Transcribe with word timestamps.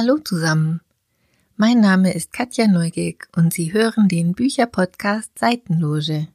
Hallo 0.00 0.18
zusammen. 0.18 0.80
Mein 1.56 1.80
Name 1.80 2.14
ist 2.14 2.32
Katja 2.32 2.68
Neugig 2.68 3.26
und 3.34 3.52
Sie 3.52 3.72
hören 3.72 4.06
den 4.06 4.32
Bücherpodcast 4.32 5.36
Seitenloge. 5.36 6.28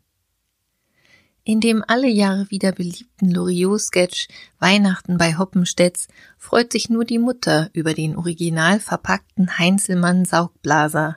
In 1.45 1.61
dem 1.61 1.81
alle 1.87 2.09
Jahre 2.09 2.51
wieder 2.51 2.73
beliebten 2.73 3.31
Loriot-Sketch 3.31 4.27
Weihnachten 4.59 5.17
bei 5.17 5.37
Hoppenstedts 5.37 6.09
freut 6.37 6.73
sich 6.73 6.89
nur 6.89 7.05
die 7.05 7.19
Mutter 7.19 7.69
über 7.71 7.93
den 7.93 8.17
original 8.17 8.81
verpackten 8.81 9.57
Heinzelmann 9.57 10.25
Saugblaser. 10.25 11.15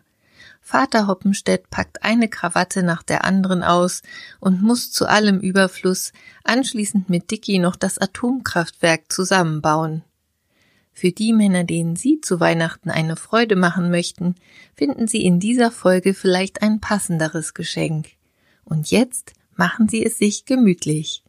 Vater 0.61 1.09
Hoppenstedt 1.09 1.69
packt 1.71 2.05
eine 2.05 2.29
Krawatte 2.29 2.85
nach 2.85 3.03
der 3.03 3.25
anderen 3.25 3.65
aus 3.65 4.03
und 4.39 4.63
muss 4.63 4.93
zu 4.93 5.07
allem 5.07 5.41
Überfluss 5.41 6.13
anschließend 6.45 7.11
mit 7.11 7.33
Dicky 7.33 7.59
noch 7.59 7.75
das 7.75 7.99
Atomkraftwerk 7.99 9.11
zusammenbauen. 9.11 10.05
Für 10.99 11.13
die 11.13 11.35
Männer, 11.35 11.63
denen 11.63 11.95
Sie 11.95 12.23
zu 12.23 12.41
Weihnachten 12.41 12.89
eine 12.89 13.17
Freude 13.17 13.55
machen 13.55 13.91
möchten, 13.91 14.35
finden 14.75 15.07
Sie 15.07 15.27
in 15.27 15.39
dieser 15.41 15.71
Folge 15.71 16.15
vielleicht 16.15 16.63
ein 16.63 16.81
passenderes 16.81 17.53
Geschenk. 17.53 18.13
Und 18.65 18.91
jetzt 18.91 19.35
machen 19.57 19.91
Sie 19.91 20.03
es 20.03 20.17
sich 20.17 20.47
gemütlich. 20.47 21.23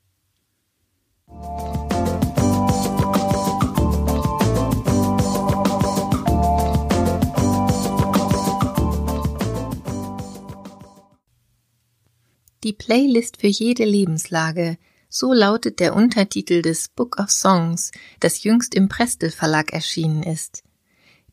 Die 12.63 12.71
Playlist 12.71 13.35
für 13.35 13.47
jede 13.47 13.83
Lebenslage, 13.83 14.77
so 15.09 15.33
lautet 15.33 15.79
der 15.79 15.95
Untertitel 15.95 16.61
des 16.61 16.89
Book 16.89 17.19
of 17.19 17.31
Songs, 17.31 17.91
das 18.19 18.43
jüngst 18.43 18.75
im 18.75 18.89
Prestel 18.89 19.31
Verlag 19.31 19.73
erschienen 19.73 20.23
ist. 20.23 20.63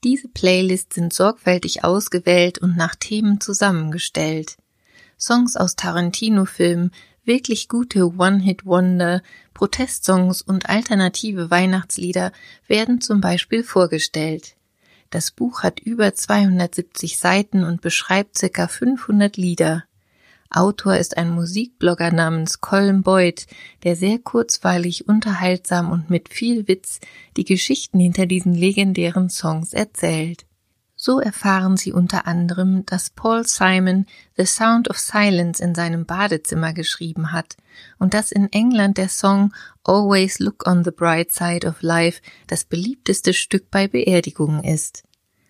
Diese 0.05 0.28
Playlists 0.28 0.94
sind 0.97 1.12
sorgfältig 1.12 1.83
ausgewählt 1.83 2.58
und 2.58 2.77
nach 2.77 2.94
Themen 2.94 3.41
zusammengestellt. 3.41 4.56
Songs 5.19 5.56
aus 5.56 5.77
Tarantino-Filmen, 5.77 6.91
wirklich 7.25 7.69
gute 7.69 8.14
One-Hit-Wonder, 8.14 9.22
Protestsongs 9.55 10.42
und 10.42 10.69
alternative 10.69 11.50
Weihnachtslieder 11.50 12.33
werden 12.66 13.00
zum 13.00 13.20
Beispiel 13.20 13.64
vorgestellt. 13.64 14.56
Das 15.11 15.31
Buch 15.31 15.62
hat 15.62 15.81
über 15.81 16.12
270 16.12 17.19
Seiten 17.19 17.64
und 17.64 17.81
beschreibt 17.81 18.36
circa 18.36 18.69
500 18.69 19.36
Lieder. 19.36 19.84
Autor 20.55 20.97
ist 20.97 21.16
ein 21.16 21.30
Musikblogger 21.30 22.12
namens 22.12 22.60
Colin 22.60 23.02
Boyd, 23.02 23.47
der 23.83 23.97
sehr 23.97 24.20
kurzweilig, 24.20 25.08
unterhaltsam 25.08 25.91
und 25.91 26.10
mit 26.10 26.28
viel 26.28 26.69
Witz 26.69 27.00
die 27.36 27.44
Geschichten 27.44 27.98
hinter 27.98 28.27
diesen 28.27 28.55
legendären 28.55 29.30
Songs 29.30 29.72
erzählt. 29.72 30.47
So 30.97 31.19
erfahren 31.19 31.77
sie 31.77 31.92
unter 31.92 32.27
anderem, 32.27 32.86
dass 32.86 33.10
Paul 33.10 33.44
Simon 33.47 34.06
The 34.36 34.47
Sound 34.47 34.88
of 34.88 34.98
Silence 34.98 35.62
in 35.62 35.75
seinem 35.75 36.06
Badezimmer 36.06 36.72
geschrieben 36.72 37.32
hat 37.32 37.56
und 37.98 38.14
dass 38.14 38.30
in 38.30 38.50
England 38.52 38.97
der 38.97 39.08
Song 39.08 39.52
Always 39.82 40.38
Look 40.38 40.69
on 40.69 40.84
the 40.84 40.92
Bright 40.92 41.32
Side 41.32 41.66
of 41.66 41.82
Life 41.82 42.22
das 42.47 42.64
beliebteste 42.64 43.34
Stück 43.34 43.70
bei 43.70 43.88
Beerdigungen 43.88 44.62
ist. 44.62 45.02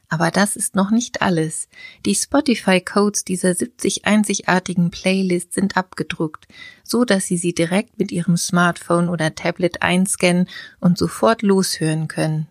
Aber 0.08 0.30
das 0.30 0.56
ist 0.56 0.74
noch 0.76 0.90
nicht 0.90 1.22
alles. 1.22 1.68
Die 2.04 2.14
Spotify-Codes 2.14 3.24
dieser 3.24 3.54
70 3.54 4.04
einzigartigen 4.04 4.90
Playlists 4.90 5.54
sind 5.54 5.76
abgedruckt, 5.76 6.46
so 6.82 7.04
dass 7.04 7.26
Sie 7.26 7.36
sie 7.36 7.54
direkt 7.54 7.98
mit 7.98 8.12
Ihrem 8.12 8.36
Smartphone 8.36 9.08
oder 9.08 9.34
Tablet 9.34 9.82
einscannen 9.82 10.48
und 10.80 10.98
sofort 10.98 11.42
loshören 11.42 12.08
können. 12.08 12.48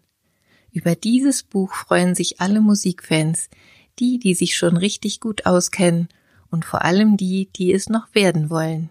Über 0.72 0.96
dieses 0.96 1.44
Buch 1.44 1.74
freuen 1.74 2.16
sich 2.16 2.42
alle 2.42 2.60
Musikfans, 2.60 3.50
die, 4.00 4.18
die 4.18 4.34
sich 4.34 4.56
schon 4.56 4.76
richtig 4.76 5.20
gut 5.20 5.46
auskennen 5.46 6.10
und 6.50 6.66
vor 6.66 6.84
allem 6.84 7.16
die, 7.16 7.50
die 7.56 7.72
es 7.72 7.90
noch 7.90 8.14
werden 8.14 8.50
wollen. 8.50 8.90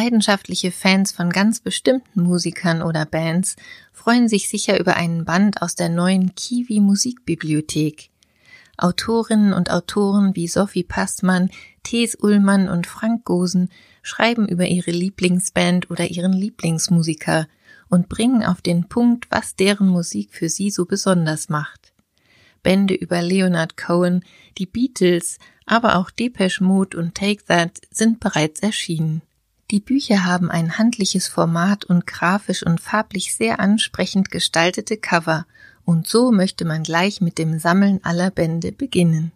Leidenschaftliche 0.00 0.70
Fans 0.70 1.10
von 1.10 1.28
ganz 1.28 1.58
bestimmten 1.58 2.22
Musikern 2.22 2.82
oder 2.82 3.04
Bands 3.04 3.56
freuen 3.92 4.28
sich 4.28 4.48
sicher 4.48 4.78
über 4.78 4.94
einen 4.94 5.24
Band 5.24 5.60
aus 5.60 5.74
der 5.74 5.88
neuen 5.88 6.36
Kiwi 6.36 6.78
Musikbibliothek. 6.78 8.10
Autorinnen 8.76 9.52
und 9.52 9.72
Autoren 9.72 10.36
wie 10.36 10.46
Sophie 10.46 10.84
Passmann, 10.84 11.50
Thes 11.82 12.14
Ullmann 12.14 12.68
und 12.68 12.86
Frank 12.86 13.24
Gosen 13.24 13.70
schreiben 14.02 14.46
über 14.46 14.66
ihre 14.66 14.92
Lieblingsband 14.92 15.90
oder 15.90 16.08
ihren 16.08 16.32
Lieblingsmusiker 16.32 17.48
und 17.88 18.08
bringen 18.08 18.44
auf 18.44 18.62
den 18.62 18.88
Punkt, 18.88 19.26
was 19.30 19.56
deren 19.56 19.88
Musik 19.88 20.32
für 20.32 20.48
sie 20.48 20.70
so 20.70 20.86
besonders 20.86 21.48
macht. 21.48 21.92
Bände 22.62 22.94
über 22.94 23.20
Leonard 23.20 23.76
Cohen, 23.76 24.24
die 24.58 24.66
Beatles, 24.66 25.38
aber 25.66 25.96
auch 25.96 26.12
Depeche 26.12 26.62
Mode 26.62 26.96
und 26.96 27.16
Take 27.16 27.44
That 27.46 27.80
sind 27.90 28.20
bereits 28.20 28.60
erschienen. 28.60 29.22
Die 29.70 29.80
Bücher 29.80 30.24
haben 30.24 30.50
ein 30.50 30.78
handliches 30.78 31.28
Format 31.28 31.84
und 31.84 32.06
grafisch 32.06 32.62
und 32.62 32.80
farblich 32.80 33.34
sehr 33.34 33.60
ansprechend 33.60 34.30
gestaltete 34.30 34.96
Cover 34.96 35.46
und 35.84 36.08
so 36.08 36.32
möchte 36.32 36.64
man 36.64 36.84
gleich 36.84 37.20
mit 37.20 37.36
dem 37.36 37.58
Sammeln 37.58 38.00
aller 38.02 38.30
Bände 38.30 38.72
beginnen. 38.72 39.30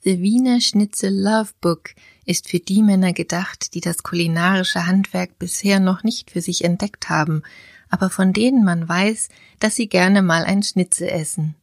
The 0.00 0.22
Wiener 0.22 0.62
Schnitzel 0.62 1.12
Love 1.14 1.50
Book 1.60 1.90
ist 2.24 2.48
für 2.48 2.60
die 2.60 2.82
Männer 2.82 3.12
gedacht, 3.12 3.74
die 3.74 3.82
das 3.82 4.02
kulinarische 4.02 4.86
Handwerk 4.86 5.38
bisher 5.38 5.80
noch 5.80 6.02
nicht 6.02 6.30
für 6.30 6.40
sich 6.40 6.64
entdeckt 6.64 7.10
haben, 7.10 7.42
aber 7.90 8.10
von 8.10 8.32
denen 8.32 8.64
man 8.64 8.88
weiß, 8.88 9.28
dass 9.60 9.76
sie 9.76 9.88
gerne 9.88 10.22
mal 10.22 10.44
ein 10.44 10.62
Schnitzel 10.62 11.08
essen. 11.08 11.54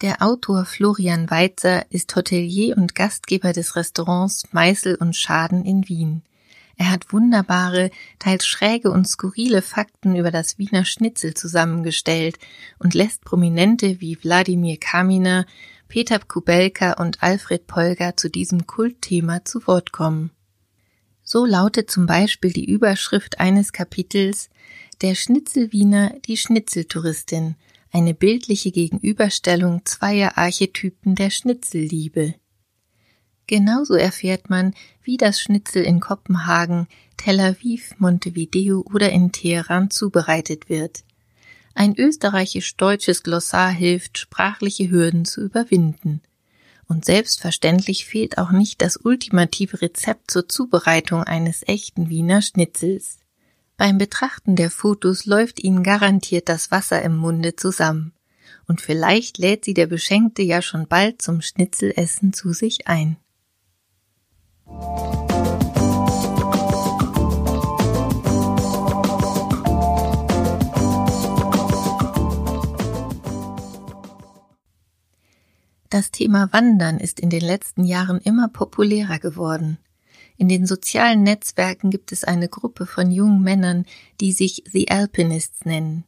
Der 0.00 0.22
Autor 0.22 0.64
Florian 0.64 1.30
Weitzer 1.30 1.90
ist 1.90 2.14
Hotelier 2.14 2.76
und 2.76 2.94
Gastgeber 2.94 3.52
des 3.52 3.76
Restaurants 3.76 4.44
Meißel 4.52 4.96
und 4.96 5.16
Schaden 5.16 5.64
in 5.64 5.88
Wien. 5.88 6.22
Er 6.76 6.90
hat 6.90 7.12
wunderbare, 7.12 7.90
teils 8.18 8.46
schräge 8.46 8.90
und 8.90 9.06
skurrile 9.06 9.62
Fakten 9.62 10.16
über 10.16 10.30
das 10.30 10.58
Wiener 10.58 10.84
Schnitzel 10.84 11.34
zusammengestellt 11.34 12.38
und 12.78 12.94
lässt 12.94 13.24
Prominente 13.24 14.00
wie 14.00 14.18
Wladimir 14.22 14.78
Kaminer, 14.78 15.46
Peter 15.88 16.18
Kubelka 16.18 16.94
und 16.94 17.22
Alfred 17.22 17.68
Polger 17.68 18.16
zu 18.16 18.28
diesem 18.28 18.66
Kultthema 18.66 19.44
zu 19.44 19.66
Wort 19.68 19.92
kommen. 19.92 20.32
So 21.22 21.46
lautet 21.46 21.90
zum 21.90 22.06
Beispiel 22.06 22.52
die 22.52 22.68
Überschrift 22.68 23.40
eines 23.40 23.72
Kapitels 23.72 24.50
Der 25.02 25.14
Schnitzelwiener, 25.14 26.14
die 26.26 26.36
Schnitzeltouristin– 26.36 27.56
eine 27.94 28.12
bildliche 28.12 28.72
Gegenüberstellung 28.72 29.82
zweier 29.84 30.36
Archetypen 30.36 31.14
der 31.14 31.30
Schnitzelliebe. 31.30 32.34
Genauso 33.46 33.94
erfährt 33.94 34.50
man, 34.50 34.74
wie 35.04 35.16
das 35.16 35.40
Schnitzel 35.40 35.84
in 35.84 36.00
Kopenhagen, 36.00 36.88
Tel 37.16 37.38
Aviv, 37.38 37.94
Montevideo 37.98 38.84
oder 38.92 39.10
in 39.10 39.30
Teheran 39.30 39.90
zubereitet 39.90 40.68
wird. 40.68 41.04
Ein 41.76 41.94
österreichisch-deutsches 41.96 43.22
Glossar 43.22 43.70
hilft, 43.70 44.18
sprachliche 44.18 44.90
Hürden 44.90 45.24
zu 45.24 45.42
überwinden. 45.42 46.20
Und 46.88 47.04
selbstverständlich 47.04 48.06
fehlt 48.06 48.38
auch 48.38 48.50
nicht 48.50 48.82
das 48.82 48.96
ultimative 48.96 49.82
Rezept 49.82 50.32
zur 50.32 50.48
Zubereitung 50.48 51.22
eines 51.22 51.62
echten 51.68 52.08
Wiener 52.08 52.42
Schnitzels. 52.42 53.20
Beim 53.76 53.98
Betrachten 53.98 54.54
der 54.54 54.70
Fotos 54.70 55.26
läuft 55.26 55.62
Ihnen 55.62 55.82
garantiert 55.82 56.48
das 56.48 56.70
Wasser 56.70 57.02
im 57.02 57.16
Munde 57.16 57.56
zusammen. 57.56 58.12
Und 58.68 58.80
vielleicht 58.80 59.36
lädt 59.38 59.64
Sie 59.64 59.74
der 59.74 59.88
Beschenkte 59.88 60.42
ja 60.42 60.62
schon 60.62 60.86
bald 60.86 61.20
zum 61.20 61.42
Schnitzelessen 61.42 62.32
zu 62.32 62.52
sich 62.52 62.86
ein. 62.86 63.16
Das 75.90 76.10
Thema 76.10 76.52
Wandern 76.52 76.98
ist 76.98 77.20
in 77.20 77.30
den 77.30 77.42
letzten 77.42 77.84
Jahren 77.84 78.20
immer 78.20 78.48
populärer 78.48 79.18
geworden. 79.18 79.78
In 80.36 80.48
den 80.48 80.66
sozialen 80.66 81.22
Netzwerken 81.22 81.90
gibt 81.90 82.12
es 82.12 82.24
eine 82.24 82.48
Gruppe 82.48 82.86
von 82.86 83.10
jungen 83.10 83.42
Männern, 83.42 83.86
die 84.20 84.32
sich 84.32 84.64
The 84.70 84.90
Alpinists 84.90 85.64
nennen. 85.64 86.04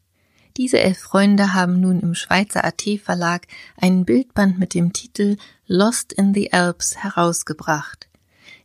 Diese 0.56 0.80
elf 0.80 0.98
Freunde 0.98 1.52
haben 1.52 1.80
nun 1.80 2.00
im 2.00 2.14
Schweizer 2.14 2.64
AT 2.64 2.82
Verlag 3.02 3.46
einen 3.76 4.04
Bildband 4.04 4.58
mit 4.58 4.72
dem 4.74 4.92
Titel 4.92 5.36
Lost 5.66 6.12
in 6.14 6.32
the 6.32 6.52
Alps 6.52 6.96
herausgebracht. 6.96 8.08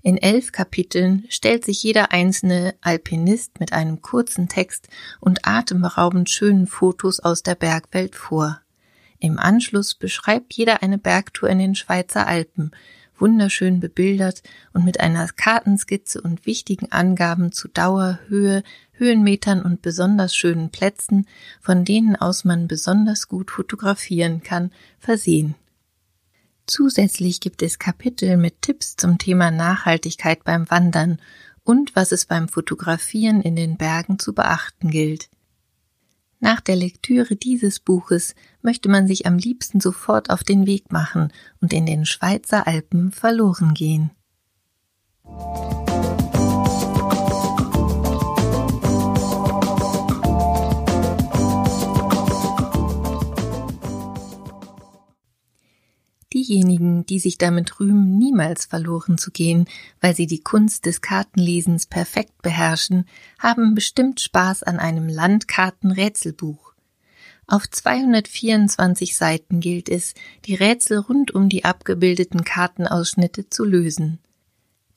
In 0.02 0.18
elf 0.18 0.52
Kapiteln 0.52 1.26
stellt 1.30 1.66
sich 1.66 1.84
jeder 1.84 2.12
einzelne 2.12 2.74
Alpinist 2.82 3.60
mit 3.60 3.74
einem 3.74 4.02
kurzen 4.02 4.48
Text 4.48 4.88
und 5.20 5.46
atemberaubend 5.46 6.30
schönen 6.30 6.66
Fotos 6.66 7.20
aus 7.20 7.44
der 7.44 7.56
Bergwelt 7.56 8.16
vor. 8.16 8.62
Im 9.20 9.38
Anschluss 9.38 9.94
beschreibt 9.94 10.54
jeder 10.54 10.82
eine 10.82 10.98
Bergtour 10.98 11.50
in 11.50 11.60
den 11.60 11.76
Schweizer 11.76 12.26
Alpen, 12.26 12.72
wunderschön 13.22 13.80
bebildert 13.80 14.44
und 14.74 14.84
mit 14.84 15.00
einer 15.00 15.28
Kartenskizze 15.28 16.20
und 16.20 16.46
wichtigen 16.46 16.92
Angaben 16.92 17.52
zu 17.52 17.68
Dauer, 17.68 18.20
Höhe, 18.28 18.64
Höhenmetern 18.94 19.62
und 19.62 19.82
besonders 19.82 20.36
schönen 20.36 20.72
Plätzen, 20.72 21.28
von 21.62 21.86
denen 21.86 22.16
aus 22.16 22.44
man 22.44 22.68
besonders 22.68 23.28
gut 23.28 23.52
fotografieren 23.52 24.44
kann, 24.44 24.72
versehen. 25.00 25.56
Zusätzlich 26.68 27.40
gibt 27.40 27.62
es 27.62 27.80
Kapitel 27.80 28.38
mit 28.38 28.62
Tipps 28.62 28.96
zum 28.96 29.18
Thema 29.18 29.52
Nachhaltigkeit 29.52 30.44
beim 30.44 30.70
Wandern 30.70 31.20
und 31.64 31.96
was 31.96 32.12
es 32.12 32.26
beim 32.26 32.48
Fotografieren 32.50 33.42
in 33.42 33.56
den 33.56 33.78
Bergen 33.78 34.20
zu 34.20 34.34
beachten 34.34 34.90
gilt. 34.90 35.30
Nach 36.44 36.60
der 36.60 36.76
Lektüre 36.76 37.36
dieses 37.36 37.80
Buches 37.80 38.34
möchte 38.64 38.90
man 38.90 39.08
sich 39.08 39.28
am 39.28 39.38
liebsten 39.38 39.80
sofort 39.80 40.32
auf 40.32 40.44
den 40.44 40.66
Weg 40.66 40.92
machen 40.92 41.32
und 41.62 41.72
in 41.72 41.86
den 41.86 42.04
Schweizer 42.04 42.66
Alpen 42.66 43.12
verloren 43.12 43.76
gehen. 43.76 44.10
Diejenigen, 56.52 57.06
die 57.06 57.20
sich 57.20 57.38
damit 57.38 57.80
rühmen, 57.80 58.18
niemals 58.18 58.66
verloren 58.66 59.18
zu 59.18 59.32
gehen, 59.32 59.70
weil 60.02 60.14
sie 60.18 60.28
die 60.28 60.42
Kunst 60.42 60.86
des 60.86 61.00
Kartenlesens 61.00 61.86
perfekt 61.86 62.42
beherrschen, 62.42 63.06
haben 63.40 63.74
bestimmt 63.74 64.20
Spaß 64.20 64.64
an 64.64 64.78
einem 64.78 65.08
Landkartenrätselbuch. 65.08 66.74
Auf 67.48 67.70
224 67.70 69.16
Seiten 69.16 69.62
gilt 69.62 69.88
es, 69.88 70.14
die 70.44 70.56
Rätsel 70.56 70.98
rund 70.98 71.32
um 71.34 71.48
die 71.48 71.64
abgebildeten 71.64 72.44
Kartenausschnitte 72.44 73.50
zu 73.50 73.64
lösen. 73.64 74.20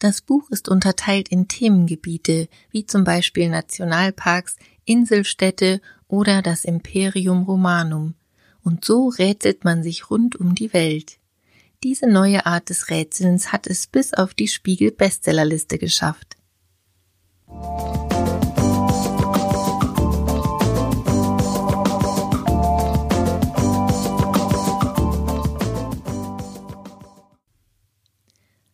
Das 0.01 0.23
Buch 0.23 0.51
ist 0.51 0.69
unterteilt 0.69 1.29
in 1.29 1.47
Themengebiete, 1.47 2.49
wie 2.73 2.85
zum 2.85 3.05
Beispiel 3.05 3.49
Nationalparks, 3.49 4.57
Inselstädte 4.87 5.81
oder 6.09 6.43
das 6.43 6.65
Imperium 6.65 7.45
Romanum, 7.45 8.15
und 8.65 8.85
so 8.85 9.07
rätselt 9.07 9.63
man 9.63 9.85
sich 9.85 10.11
rund 10.11 10.35
um 10.35 10.57
die 10.57 10.73
Welt. 10.73 11.21
Diese 11.85 12.07
neue 12.07 12.47
Art 12.47 12.71
des 12.71 12.89
Rätselns 12.89 13.53
hat 13.53 13.67
es 13.67 13.87
bis 13.87 14.15
auf 14.15 14.33
die 14.33 14.49
Spiegel 14.49 14.91
Bestsellerliste 14.91 15.77
geschafft. 15.77 16.39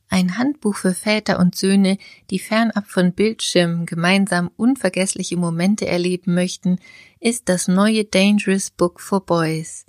Ein 0.09 0.39
Handbuch 0.39 0.77
für 0.77 0.95
Väter 0.95 1.41
und 1.41 1.57
Söhne, 1.57 1.99
die 2.31 2.39
fernab 2.39 2.87
von 2.87 3.13
Bildschirmen 3.13 3.87
gemeinsam 3.87 4.53
unvergessliche 4.57 5.37
Momente 5.37 5.89
erleben 5.89 6.35
möchten, 6.35 6.79
ist 7.19 7.49
das 7.49 7.67
neue 7.67 8.05
Dangerous 8.05 8.71
Book 8.71 9.01
for 9.01 9.27
Boys. 9.27 9.85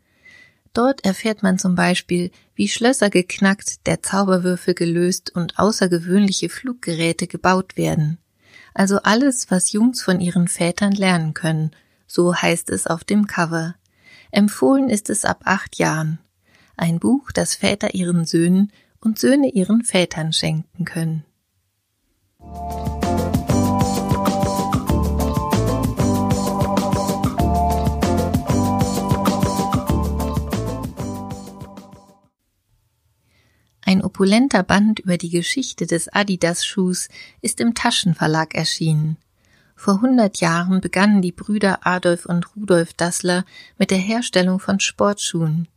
Dort 0.74 1.04
erfährt 1.04 1.44
man 1.44 1.60
zum 1.60 1.76
Beispiel, 1.76 2.32
wie 2.62 2.68
Schlösser 2.68 3.10
geknackt, 3.10 3.88
der 3.88 4.04
Zauberwürfel 4.04 4.76
gelöst 4.76 5.36
und 5.36 5.58
außergewöhnliche 5.58 6.48
Fluggeräte 6.48 7.26
gebaut 7.26 7.76
werden. 7.76 8.20
Also 8.76 9.00
alles, 9.02 9.50
was 9.50 9.72
Jungs 9.72 10.04
von 10.04 10.20
ihren 10.22 10.48
Vätern 10.48 10.92
lernen 10.92 11.34
können, 11.34 11.72
so 12.06 12.36
heißt 12.36 12.70
es 12.70 12.86
auf 12.86 13.04
dem 13.04 13.26
Cover. 13.26 13.74
Empfohlen 14.30 14.92
ist 14.92 15.10
es 15.10 15.26
ab 15.26 15.42
acht 15.46 15.80
Jahren. 15.80 16.20
Ein 16.78 17.00
Buch, 17.00 17.32
das 17.32 17.56
Väter 17.56 17.96
ihren 17.96 18.26
Söhnen 18.26 18.72
und 19.00 19.18
Söhne 19.18 19.50
ihren 19.50 19.84
Vätern 19.84 20.32
schenken 20.32 20.86
können. 20.86 21.26
Opulenter 34.12 34.62
Band 34.62 35.00
über 35.00 35.18
die 35.18 35.30
Geschichte 35.30 35.88
des 35.88 36.10
Adidas-Schuhs 36.12 37.08
ist 37.40 37.62
im 37.62 37.74
Taschenverlag 37.76 38.56
erschienen. 38.56 39.16
Vor 39.74 40.02
hundert 40.02 40.42
Jahren 40.42 40.82
begannen 40.82 41.22
die 41.22 41.32
Brüder 41.32 41.88
Adolf 41.88 42.26
und 42.26 42.54
Rudolf 42.54 42.94
Dassler 42.94 43.46
mit 43.78 43.90
der 43.90 44.00
Herstellung 44.00 44.60
von 44.60 44.82
Sportschuhen. 44.82 45.70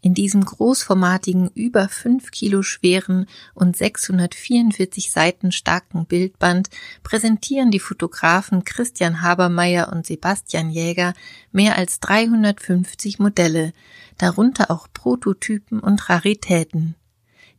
In 0.00 0.14
diesem 0.14 0.44
großformatigen, 0.44 1.50
über 1.54 1.88
fünf 1.88 2.30
Kilo 2.30 2.62
schweren 2.62 3.26
und 3.52 3.76
644 3.76 5.10
Seiten 5.10 5.50
starken 5.50 6.06
Bildband 6.06 6.70
präsentieren 7.02 7.72
die 7.72 7.80
Fotografen 7.80 8.62
Christian 8.62 9.22
Habermeier 9.22 9.92
und 9.92 10.06
Sebastian 10.06 10.70
Jäger 10.70 11.14
mehr 11.50 11.76
als 11.76 11.98
350 11.98 13.18
Modelle, 13.18 13.72
darunter 14.18 14.70
auch 14.70 14.86
Prototypen 14.92 15.80
und 15.80 16.08
Raritäten. 16.08 16.94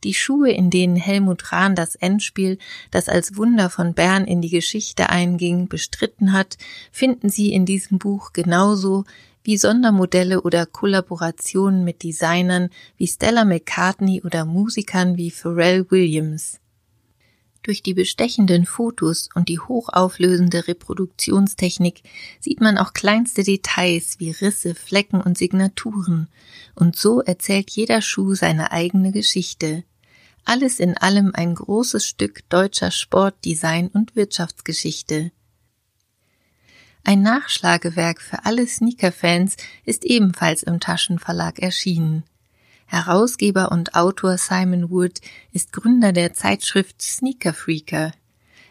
Die 0.04 0.14
Schuhe, 0.14 0.52
in 0.52 0.70
denen 0.70 0.98
Helmut 0.98 1.52
Rahn 1.52 1.76
das 1.76 1.96
Endspiel, 1.96 2.58
das 2.92 3.08
als 3.08 3.38
Wunder 3.38 3.70
von 3.70 3.94
Bern 3.94 4.26
in 4.26 4.42
die 4.42 4.50
Geschichte 4.50 5.10
einging, 5.10 5.70
bestritten 5.70 6.34
hat, 6.34 6.58
finden 6.92 7.30
Sie 7.30 7.54
in 7.54 7.66
diesem 7.66 8.00
Buch 8.00 8.34
genauso 8.34 9.06
wie 9.44 9.58
Sondermodelle 9.58 10.42
oder 10.42 10.66
Kollaborationen 10.66 11.84
mit 11.84 12.04
Designern 12.04 12.70
wie 12.98 13.08
Stella 13.08 13.46
McCartney 13.46 14.22
oder 14.24 14.46
Musikern 14.46 15.18
wie 15.18 15.32
Pharrell 15.32 15.90
Williams. 15.90 16.60
Durch 17.62 17.82
die 17.82 17.94
bestechenden 17.94 18.66
Fotos 18.66 19.30
und 19.36 19.48
die 19.48 19.60
hochauflösende 19.60 20.68
Reproduktionstechnik 20.68 22.04
sieht 22.42 22.60
man 22.60 22.78
auch 22.78 22.92
kleinste 22.92 23.44
Details 23.44 24.20
wie 24.20 24.32
Risse, 24.32 24.76
Flecken 24.76 25.22
und 25.22 25.38
Signaturen, 25.38 26.28
und 26.76 26.98
so 26.98 27.22
erzählt 27.22 27.72
jeder 27.72 28.02
Schuh 28.02 28.36
seine 28.36 28.74
eigene 28.74 29.14
Geschichte. 29.14 29.86
Alles 30.46 30.80
in 30.80 30.98
allem 30.98 31.32
ein 31.34 31.56
großes 31.56 32.06
Stück 32.06 32.48
deutscher 32.50 32.92
Sport, 32.92 33.46
Design 33.46 33.88
und 33.88 34.16
Wirtschaftsgeschichte. 34.16 35.32
Ein 37.06 37.22
Nachschlagewerk 37.22 38.22
für 38.22 38.46
alle 38.46 38.68
Sneaker-Fans 38.68 39.58
ist 39.86 40.06
ebenfalls 40.06 40.64
im 40.64 40.80
Taschenverlag 40.80 41.60
erschienen. 41.60 42.24
Herausgeber 42.86 43.72
und 43.72 43.96
Autor 43.96 44.38
Simon 44.38 44.90
Wood 44.90 45.20
ist 45.52 45.74
Gründer 45.74 46.12
der 46.14 46.34
Zeitschrift 46.34 47.02
Sneaker 47.02 47.54
Freaker. 47.54 48.12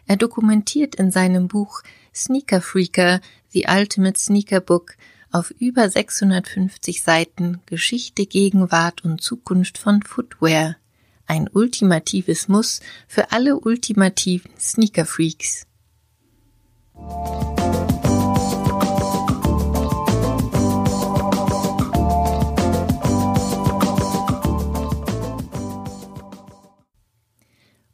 Er 0.05 0.17
dokumentiert 0.17 0.95
in 0.95 1.11
seinem 1.11 1.47
Buch 1.47 1.81
Sneaker 2.13 2.61
Freaker, 2.61 3.19
The 3.49 3.65
Ultimate 3.67 4.19
Sneaker 4.19 4.61
Book 4.61 4.95
auf 5.31 5.51
über 5.51 5.89
650 5.89 7.01
Seiten 7.01 7.61
Geschichte, 7.65 8.25
Gegenwart 8.25 9.03
und 9.03 9.21
Zukunft 9.21 9.77
von 9.77 10.03
Footwear 10.03 10.75
ein 11.27 11.49
ultimatives 11.51 12.47
Muss 12.47 12.81
für 13.07 13.31
alle 13.31 13.59
ultimativen 13.59 14.51
Sneaker-Freaks. 14.59 15.65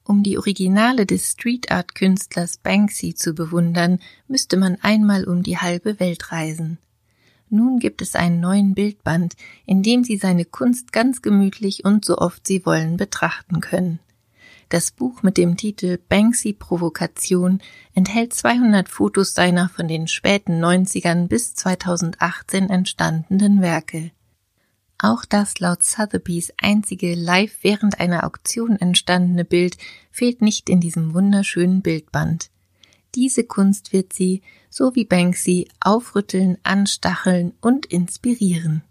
Um 0.04 0.24
die 0.24 0.38
Originale 0.40 1.06
des 1.06 1.32
Street 1.32 1.72
Art 1.72 1.94
Künstlers 1.94 2.58
Banksy 2.58 3.14
zu 3.14 3.34
bewundern, 3.34 4.00
müsste 4.28 4.58
man 4.58 4.78
einmal 4.82 5.26
um 5.26 5.44
die 5.44 5.60
halbe 5.60 6.00
Welt 6.00 6.32
reisen. 6.32 6.80
Nun 7.50 7.80
gibt 7.80 8.02
es 8.02 8.16
einen 8.16 8.40
neuen 8.40 8.76
Bildband, 8.76 9.36
in 9.66 9.82
dem 9.82 10.04
Sie 10.04 10.18
seine 10.18 10.46
Kunst 10.46 10.94
ganz 10.94 11.22
gemütlich 11.22 11.84
und 11.84 12.06
so 12.06 12.18
oft 12.18 12.46
Sie 12.46 12.66
wollen 12.66 12.98
betrachten 12.98 13.60
können. 13.60 14.00
Das 14.70 14.92
Buch 14.92 15.24
mit 15.24 15.38
dem 15.38 15.58
Titel 15.58 15.98
Banksy 16.10 16.54
Provokation 16.54 17.60
enthält 17.96 18.36
200 18.36 18.88
Fotos 18.88 19.34
seiner 19.34 19.68
von 19.68 19.88
den 19.88 20.08
späten 20.08 20.64
90ern 20.64 21.28
bis 21.28 21.56
2018 21.56 22.70
entstandenen 22.70 23.62
Werke. 23.64 24.12
Auch 25.00 25.26
das 25.26 25.60
laut 25.60 25.82
Sotheby's 25.82 26.54
einzige 26.58 27.16
live 27.16 27.56
während 27.64 28.00
einer 28.00 28.26
Auktion 28.26 28.76
entstandene 28.76 29.46
Bild 29.46 29.78
fehlt 30.12 30.44
nicht 30.44 30.70
in 30.70 30.82
diesem 30.82 31.16
wunderschönen 31.16 31.82
Bildband. 31.82 32.52
Diese 33.16 33.46
Kunst 33.46 33.92
wird 33.92 34.14
sie, 34.14 34.42
so 34.70 34.96
wie 34.96 35.06
Banksy, 35.06 35.68
aufrütteln, 35.80 36.58
anstacheln 36.64 37.54
und 37.62 37.86
inspirieren. 37.88 38.84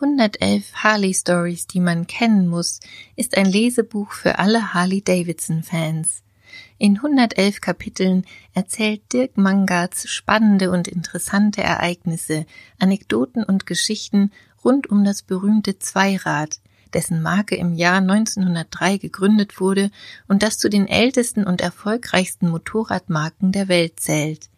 »111 0.00 0.74
Harley-Stories, 0.74 1.66
die 1.66 1.80
man 1.80 2.06
kennen 2.06 2.46
muss« 2.46 2.80
ist 3.16 3.36
ein 3.36 3.46
Lesebuch 3.46 4.12
für 4.12 4.38
alle 4.38 4.74
Harley-Davidson-Fans– 4.74 6.22
in 6.78 6.96
111 6.96 7.60
Kapiteln 7.60 8.24
erzählt 8.52 9.12
Dirk 9.12 9.36
Mangarts 9.36 10.08
spannende 10.08 10.70
und 10.70 10.88
interessante 10.88 11.62
Ereignisse, 11.62 12.46
Anekdoten 12.78 13.44
und 13.44 13.66
Geschichten 13.66 14.30
rund 14.64 14.88
um 14.88 15.04
das 15.04 15.22
berühmte 15.22 15.78
Zweirad, 15.78 16.60
dessen 16.94 17.22
Marke 17.22 17.56
im 17.56 17.74
Jahr 17.74 17.98
1903 17.98 18.98
gegründet 18.98 19.60
wurde 19.60 19.90
und 20.28 20.42
das 20.42 20.58
zu 20.58 20.70
den 20.70 20.86
ältesten 20.86 21.44
und 21.44 21.60
erfolgreichsten 21.60 22.48
Motorradmarken 22.48 23.52
der 23.52 23.68
Welt 23.68 24.00
zählt. 24.00 24.48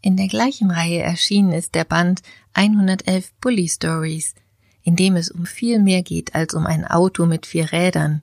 In 0.00 0.16
der 0.16 0.28
gleichen 0.28 0.70
Reihe 0.70 1.02
erschienen 1.02 1.52
ist 1.52 1.74
der 1.74 1.84
Band 1.84 2.22
111 2.52 3.32
Bully 3.40 3.68
Stories, 3.68 4.34
in 4.82 4.94
dem 4.94 5.16
es 5.16 5.30
um 5.30 5.46
viel 5.46 5.80
mehr 5.80 6.02
geht 6.02 6.34
als 6.34 6.54
um 6.54 6.64
ein 6.64 6.84
Auto 6.84 7.26
mit 7.26 7.44
vier 7.44 7.72
Rädern. 7.72 8.22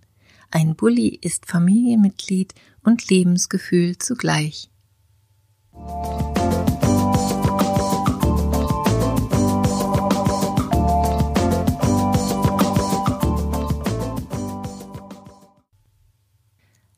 Ein 0.50 0.76
Bully 0.76 1.20
ist 1.22 1.46
Familienmitglied 1.46 2.54
und 2.84 3.10
Lebensgefühl 3.10 3.98
zugleich. 3.98 4.70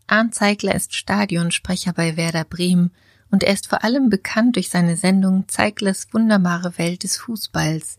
Arndt 0.08 0.36
Zeigler 0.36 0.75
ist 0.75 0.94
Stadionsprecher 0.96 1.92
bei 1.92 2.15
Werder 2.15 2.46
Bremen 2.46 2.92
und 3.32 3.44
er 3.44 3.54
ist 3.54 3.68
vor 3.68 3.84
allem 3.84 4.10
bekannt 4.10 4.56
durch 4.56 4.70
seine 4.70 4.96
Sendung 4.96 5.48
Zeiglers 5.48 6.08
wunderbare 6.13 6.77
Welt 6.77 7.04
des 7.04 7.18
Fußballs 7.18 7.98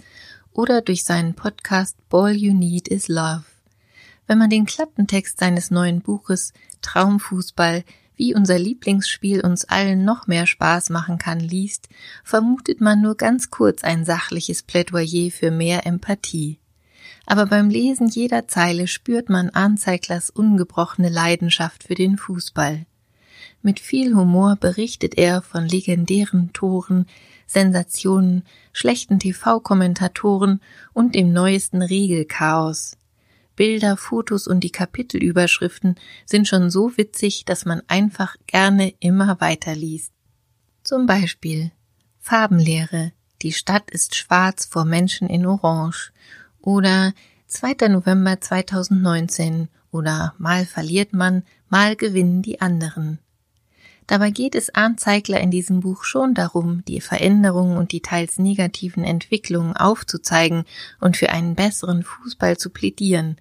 oder 0.53 0.81
durch 0.81 1.05
seinen 1.05 1.35
Podcast 1.35 1.97
All 2.11 2.33
You 2.33 2.55
Need 2.55 2.89
Is 2.89 3.09
Love. 3.09 3.45
Wenn 4.27 4.39
man 4.39 4.51
den 4.51 4.67
Klappentext 4.67 5.39
seines 5.39 5.71
neuen 5.71 6.01
Buches 6.01 6.53
Traumfußball, 6.83 7.85
wie 8.17 8.35
unser 8.35 8.59
Lieblingsspiel 8.59 9.43
uns 9.43 9.67
allen 9.67 10.05
noch 10.05 10.27
mehr 10.27 10.47
Spaß 10.47 10.91
machen 10.91 11.19
kann, 11.19 11.39
liest, 11.39 11.89
vermutet 12.25 12.81
man 12.81 13.03
nur 13.03 13.17
ganz 13.17 13.51
kurz 13.51 13.85
ein 13.85 14.05
sachliches 14.05 14.63
Plädoyer 14.63 15.31
für 15.31 15.51
mehr 15.51 15.87
Empathie. 15.87 16.59
Aber 17.27 17.47
beim 17.47 17.69
Lesen 17.69 18.09
jeder 18.09 18.49
Zeile 18.49 18.87
spürt 18.87 19.29
man 19.29 19.51
Anzeiglers 19.51 20.31
ungebrochene 20.31 21.09
Leidenschaft 21.09 21.85
für 21.85 21.95
den 21.95 22.17
Fußball. 22.17 22.87
Mit 23.63 23.81
viel 23.81 24.15
Humor 24.15 24.57
berichtet 24.57 25.19
er 25.19 25.43
von 25.43 25.67
legendären 25.67 26.53
Toren, 26.53 27.07
Sensationen, 27.47 28.45
schlechten 28.73 29.19
TV-Kommentatoren 29.19 30.61
und 30.93 31.15
dem 31.15 31.33
neuesten 31.33 31.83
Regelchaos. 31.83 32.96
Bilder, 33.57 33.97
Fotos 33.97 34.47
und 34.47 34.61
die 34.61 34.71
Kapitelüberschriften 34.71 35.97
sind 36.25 36.47
schon 36.47 36.71
so 36.71 36.97
witzig, 36.97 37.45
dass 37.47 37.65
man 37.65 37.83
einfach 37.89 38.37
gerne 38.47 38.95
immer 39.01 39.41
weiterliest. 39.41 40.13
Zum 40.85 41.07
Beispiel 41.07 41.73
Farbenlehre. 42.21 43.13
Die 43.43 43.53
Stadt 43.53 43.91
ist 43.91 44.15
schwarz 44.15 44.67
vor 44.67 44.85
Menschen 44.85 45.29
in 45.29 45.47
Orange. 45.47 46.13
Oder 46.61 47.13
2. 47.47 47.89
November 47.89 48.41
2019 48.41 49.69
oder 49.91 50.35
mal 50.39 50.67
verliert 50.67 51.13
man, 51.13 51.43
mal 51.69 51.97
gewinnen 51.97 52.43
die 52.43 52.61
anderen. 52.61 53.19
Dabei 54.07 54.31
geht 54.31 54.55
es 54.55 54.75
Arndt 54.75 55.01
Zeigler 55.01 55.41
in 55.41 55.51
diesem 55.51 55.81
Buch 55.81 56.05
schon 56.05 56.35
darum, 56.35 56.85
die 56.87 57.01
Veränderungen 57.01 57.77
und 57.77 57.91
die 57.91 58.03
teils 58.03 58.39
negativen 58.39 59.03
Entwicklungen 59.03 59.77
aufzuzeigen 59.77 60.65
und 61.01 61.17
für 61.17 61.31
einen 61.31 61.57
besseren 61.57 62.05
Fußball 62.05 62.57
zu 62.57 62.71
plädieren, 62.71 63.37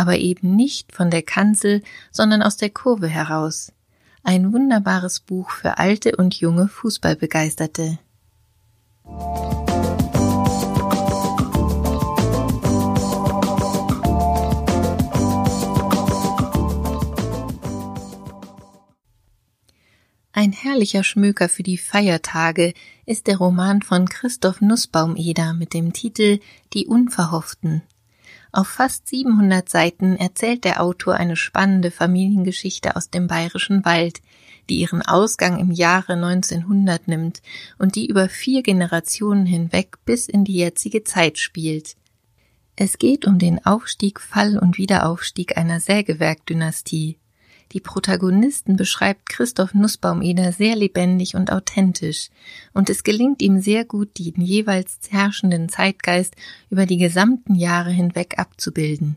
aber 0.00 0.16
eben 0.16 0.56
nicht 0.56 0.94
von 0.94 1.10
der 1.10 1.20
Kanzel, 1.20 1.82
sondern 2.10 2.40
aus 2.40 2.56
der 2.56 2.70
Kurve 2.70 3.06
heraus. 3.06 3.70
Ein 4.22 4.50
wunderbares 4.50 5.20
Buch 5.20 5.50
für 5.50 5.76
alte 5.76 6.16
und 6.16 6.36
junge 6.36 6.68
Fußballbegeisterte. 6.68 7.98
Ein 20.32 20.52
herrlicher 20.52 21.04
Schmöker 21.04 21.50
für 21.50 21.62
die 21.62 21.76
Feiertage 21.76 22.72
ist 23.04 23.26
der 23.26 23.36
Roman 23.36 23.82
von 23.82 24.08
Christoph 24.08 24.62
Nussbaumeder 24.62 25.52
mit 25.52 25.74
dem 25.74 25.92
Titel 25.92 26.40
Die 26.72 26.86
Unverhofften. 26.86 27.82
Auf 28.52 28.66
fast 28.66 29.08
700 29.08 29.68
Seiten 29.68 30.16
erzählt 30.16 30.64
der 30.64 30.82
Autor 30.82 31.14
eine 31.14 31.36
spannende 31.36 31.90
Familiengeschichte 31.90 32.96
aus 32.96 33.10
dem 33.10 33.28
bayerischen 33.28 33.84
Wald, 33.84 34.20
die 34.68 34.80
ihren 34.80 35.02
Ausgang 35.02 35.58
im 35.58 35.70
Jahre 35.70 36.14
1900 36.14 37.06
nimmt 37.06 37.42
und 37.78 37.94
die 37.94 38.06
über 38.06 38.28
vier 38.28 38.62
Generationen 38.62 39.46
hinweg 39.46 39.98
bis 40.04 40.28
in 40.28 40.44
die 40.44 40.56
jetzige 40.56 41.04
Zeit 41.04 41.38
spielt. 41.38 41.96
Es 42.74 42.98
geht 42.98 43.26
um 43.26 43.38
den 43.38 43.64
Aufstieg, 43.64 44.20
Fall 44.20 44.58
und 44.58 44.78
Wiederaufstieg 44.78 45.56
einer 45.56 45.80
Sägewerkdynastie. 45.80 47.19
Die 47.72 47.80
Protagonisten 47.80 48.76
beschreibt 48.76 49.28
Christoph 49.28 49.74
Nussbaumeder 49.74 50.52
sehr 50.52 50.74
lebendig 50.74 51.36
und 51.36 51.52
authentisch, 51.52 52.30
und 52.72 52.90
es 52.90 53.04
gelingt 53.04 53.42
ihm 53.42 53.60
sehr 53.60 53.84
gut, 53.84 54.18
den 54.18 54.40
jeweils 54.40 54.98
herrschenden 55.10 55.68
Zeitgeist 55.68 56.34
über 56.68 56.86
die 56.86 56.98
gesamten 56.98 57.54
Jahre 57.54 57.90
hinweg 57.90 58.38
abzubilden. 58.38 59.16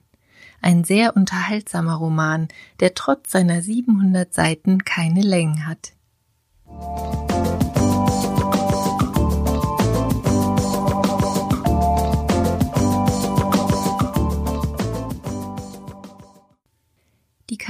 Ein 0.62 0.84
sehr 0.84 1.16
unterhaltsamer 1.16 1.96
Roman, 1.96 2.48
der 2.80 2.94
trotz 2.94 3.32
seiner 3.32 3.62
700 3.62 4.34
Seiten 4.34 4.86
keine 4.86 5.22
Längen 5.22 5.66
hat. 5.66 5.94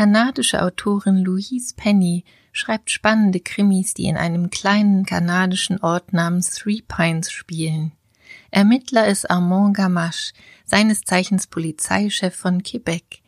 Kanadische 0.03 0.61
Autorin 0.61 1.23
Louise 1.23 1.75
Penny 1.77 2.25
schreibt 2.51 2.91
spannende 2.91 3.39
Krimis, 3.39 3.93
die 3.93 4.07
in 4.07 4.17
einem 4.17 4.49
kleinen 4.49 5.05
kanadischen 5.05 5.79
Ort 5.79 6.11
namens 6.11 6.55
Three 6.55 6.81
Pines 6.85 7.31
spielen. 7.31 7.93
Ermittler 8.51 9.07
ist 9.07 9.31
Armand 9.31 9.77
Gamache, 9.77 10.33
seines 10.65 11.03
Zeichens 11.03 11.47
Polizeichef 11.47 12.35
von 12.35 12.63
Quebec. 12.63 13.21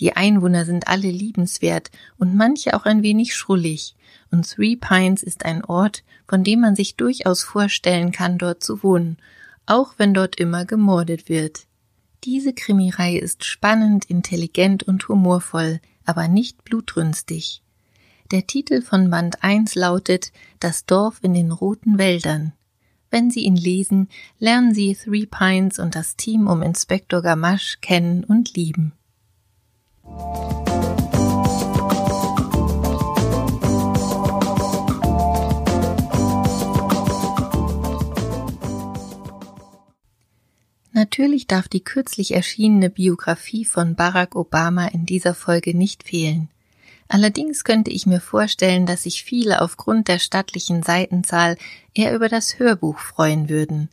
Die 0.00 0.16
Einwohner 0.16 0.64
sind 0.64 0.88
alle 0.88 1.10
liebenswert 1.10 1.90
und 2.16 2.34
manche 2.34 2.72
auch 2.72 2.86
ein 2.86 3.02
wenig 3.02 3.36
schrullig, 3.36 3.94
und 4.30 4.48
Three 4.48 4.76
Pines 4.76 5.22
ist 5.22 5.44
ein 5.44 5.62
Ort, 5.62 6.04
von 6.26 6.42
dem 6.42 6.60
man 6.60 6.74
sich 6.74 6.96
durchaus 6.96 7.42
vorstellen 7.42 8.12
kann, 8.12 8.38
dort 8.38 8.64
zu 8.64 8.82
wohnen, 8.82 9.18
auch 9.66 9.92
wenn 9.98 10.14
dort 10.14 10.36
immer 10.36 10.64
gemordet 10.64 11.28
wird. 11.28 11.66
Diese 12.24 12.54
Krimireihe 12.54 13.18
ist 13.18 13.44
spannend, 13.44 14.06
intelligent 14.06 14.84
und 14.84 15.06
humorvoll, 15.06 15.80
aber 16.04 16.28
nicht 16.28 16.64
blutrünstig. 16.64 17.62
Der 18.30 18.46
Titel 18.46 18.82
von 18.82 19.10
Band 19.10 19.42
1 19.42 19.74
lautet 19.74 20.32
Das 20.60 20.86
Dorf 20.86 21.18
in 21.22 21.34
den 21.34 21.52
roten 21.52 21.98
Wäldern. 21.98 22.52
Wenn 23.10 23.30
Sie 23.30 23.44
ihn 23.44 23.56
lesen, 23.56 24.08
lernen 24.38 24.74
Sie 24.74 24.94
Three 24.94 25.26
Pines 25.26 25.78
und 25.78 25.94
das 25.94 26.16
Team 26.16 26.48
um 26.48 26.62
Inspektor 26.62 27.22
Gamache 27.22 27.78
kennen 27.80 28.24
und 28.24 28.56
lieben. 28.56 28.92
Natürlich 41.04 41.46
darf 41.46 41.68
die 41.68 41.84
kürzlich 41.84 42.32
erschienene 42.32 42.88
Biografie 42.88 43.66
von 43.66 43.94
Barack 43.94 44.34
Obama 44.34 44.86
in 44.86 45.04
dieser 45.04 45.34
Folge 45.34 45.76
nicht 45.76 46.04
fehlen. 46.04 46.48
Allerdings 47.08 47.62
könnte 47.62 47.90
ich 47.90 48.06
mir 48.06 48.22
vorstellen, 48.22 48.86
dass 48.86 49.02
sich 49.02 49.22
viele 49.22 49.60
aufgrund 49.60 50.08
der 50.08 50.18
stattlichen 50.18 50.82
Seitenzahl 50.82 51.58
eher 51.92 52.14
über 52.14 52.30
das 52.30 52.58
Hörbuch 52.58 52.98
freuen 52.98 53.50
würden. 53.50 53.90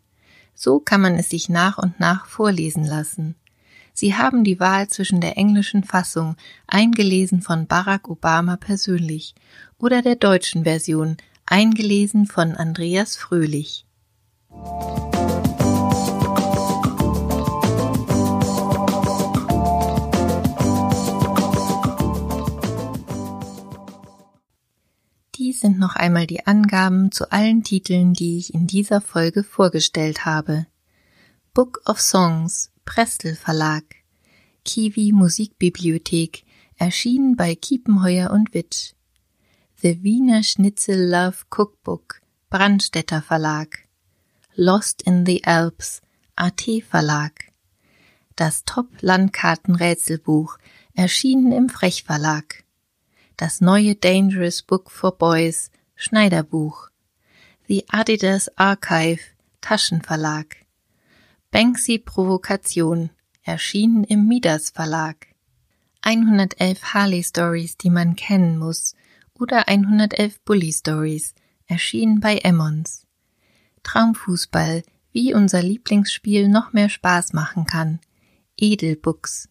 So 0.56 0.80
kann 0.80 1.01
man 1.01 1.15
es 1.15 1.30
sich 1.30 1.50
nach 1.50 1.77
und 1.77 2.00
nach 2.00 2.27
vorlesen 2.27 2.86
lassen. 2.86 3.36
Sie 3.91 4.15
haben 4.15 4.46
die 4.46 4.62
Wahl 4.62 4.88
zwischen 4.88 5.20
der 5.20 5.38
englischen 5.38 5.84
Fassung, 5.84 6.38
eingelesen 6.65 7.41
von 7.41 7.68
Barack 7.68 8.08
Obama 8.08 8.56
persönlich, 8.56 9.36
oder 9.77 10.01
der 10.01 10.15
deutschen 10.15 10.63
Version, 10.63 11.18
eingelesen 11.46 12.25
von 12.25 12.56
Andreas 12.56 13.18
Fröhlich. 13.18 13.86
Dies 14.50 15.40
sind 25.62 25.80
noch 25.80 25.96
einmal 25.96 26.27
die 26.27 26.46
Angaben 26.48 27.12
zu 27.12 27.32
allen 27.32 27.63
Titeln, 27.63 28.13
die 28.13 28.39
ich 28.39 28.53
in 28.53 28.65
dieser 28.68 29.00
Folge 29.00 29.44
vorgestellt 29.44 30.25
habe. 30.25 30.65
Book 31.53 31.82
of 31.86 32.01
Songs 32.01 32.72
Prestel 32.84 33.36
Verlag. 33.36 33.84
Kiwi 34.65 35.12
Musikbibliothek, 35.12 36.44
erschienen 36.77 37.36
bei 37.36 37.56
Kiepenheuer 37.56 38.32
und 38.32 38.53
Witsch. 38.53 38.94
The 39.75 40.03
Wiener 40.03 40.44
Schnitzel 40.44 41.10
Love 41.10 41.38
Cookbook, 41.56 42.22
Brandstätter 42.50 43.22
Verlag. 43.22 43.88
Lost 44.56 45.03
in 45.03 45.25
the 45.25 45.44
Alps, 45.44 46.01
AT 46.36 46.63
Verlag. 46.89 47.51
Das 48.36 48.63
Top-Landkartenrätselbuch, 48.65 50.58
erschienen 50.96 51.51
im 51.51 51.70
Frech 51.70 52.03
Verlag. 52.03 52.63
Das 53.41 53.60
neue 53.60 53.95
Dangerous 53.95 54.62
Book 54.62 54.91
for 54.91 55.17
Boys, 55.17 55.71
Schneiderbuch. 55.95 56.91
The 57.67 57.83
Adidas 57.89 58.55
Archive, 58.55 59.19
Taschenverlag. 59.62 60.57
Banksy 61.50 61.98
Provokation, 61.98 63.10
erschienen 63.41 64.03
im 64.03 64.27
Midas 64.27 64.69
Verlag. 64.69 65.25
111 66.01 66.93
Harley 66.93 67.24
Stories, 67.24 67.77
die 67.77 67.89
man 67.89 68.15
kennen 68.15 68.60
muss, 68.60 68.95
oder 69.33 69.67
111 69.67 70.39
Bully 70.41 70.71
Stories, 70.71 71.33
erschienen 71.65 72.19
bei 72.19 72.38
Emmons. 72.38 73.07
Traumfußball, 73.81 74.83
wie 75.13 75.33
unser 75.33 75.63
Lieblingsspiel 75.63 76.48
noch 76.48 76.74
mehr 76.74 76.89
Spaß 76.89 77.33
machen 77.33 77.65
kann. 77.65 78.01
Edelbooks. 78.55 79.50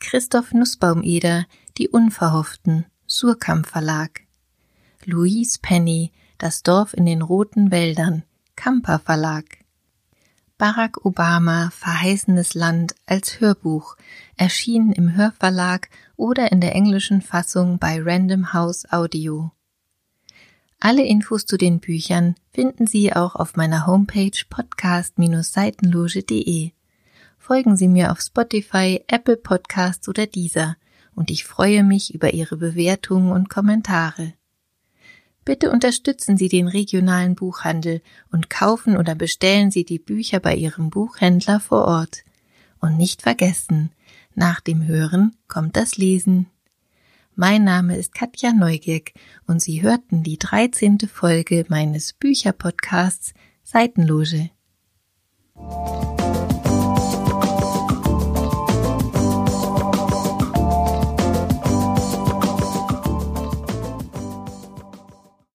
Christoph 0.00 0.54
Nussbaumeder, 0.54 1.44
Die 1.76 1.88
Unverhofften, 1.88 2.86
Surkamp 3.16 3.68
Verlag. 3.68 4.22
Louise 5.04 5.60
Penny, 5.62 6.10
Das 6.36 6.64
Dorf 6.64 6.94
in 6.94 7.06
den 7.06 7.22
roten 7.22 7.70
Wäldern, 7.70 8.24
Kamper 8.56 8.98
Verlag. 8.98 9.44
Barack 10.58 11.06
Obama 11.06 11.70
Verheißenes 11.70 12.54
Land 12.54 12.96
als 13.06 13.38
Hörbuch, 13.38 13.96
erschienen 14.36 14.90
im 14.90 15.14
Hörverlag 15.14 15.90
oder 16.16 16.50
in 16.50 16.60
der 16.60 16.74
englischen 16.74 17.22
Fassung 17.22 17.78
bei 17.78 18.02
Random 18.02 18.52
House 18.52 18.84
Audio. 18.90 19.52
Alle 20.80 21.04
Infos 21.04 21.46
zu 21.46 21.56
den 21.56 21.78
Büchern 21.78 22.34
finden 22.50 22.88
Sie 22.88 23.12
auch 23.12 23.36
auf 23.36 23.54
meiner 23.54 23.86
Homepage 23.86 24.42
podcast-seitenloge.de. 24.50 26.72
Folgen 27.38 27.76
Sie 27.76 27.86
mir 27.86 28.10
auf 28.10 28.20
Spotify, 28.20 29.04
Apple 29.06 29.36
Podcasts 29.36 30.08
oder 30.08 30.26
dieser 30.26 30.74
und 31.14 31.30
ich 31.30 31.44
freue 31.44 31.84
mich 31.84 32.14
über 32.14 32.34
Ihre 32.34 32.56
Bewertungen 32.56 33.32
und 33.32 33.48
Kommentare. 33.48 34.34
Bitte 35.44 35.70
unterstützen 35.70 36.36
Sie 36.36 36.48
den 36.48 36.68
regionalen 36.68 37.34
Buchhandel 37.34 38.00
und 38.30 38.48
kaufen 38.48 38.96
oder 38.96 39.14
bestellen 39.14 39.70
Sie 39.70 39.84
die 39.84 39.98
Bücher 39.98 40.40
bei 40.40 40.54
Ihrem 40.54 40.90
Buchhändler 40.90 41.60
vor 41.60 41.84
Ort. 41.84 42.24
Und 42.80 42.96
nicht 42.96 43.22
vergessen, 43.22 43.90
nach 44.34 44.60
dem 44.60 44.86
Hören 44.86 45.36
kommt 45.46 45.76
das 45.76 45.96
Lesen. 45.96 46.46
Mein 47.36 47.64
Name 47.64 47.96
ist 47.96 48.14
Katja 48.14 48.52
Neugierk 48.52 49.12
und 49.46 49.60
Sie 49.60 49.82
hörten 49.82 50.22
die 50.22 50.38
13. 50.38 51.00
Folge 51.12 51.64
meines 51.68 52.12
Bücherpodcasts 52.12 53.34
Seitenloge. 53.64 54.50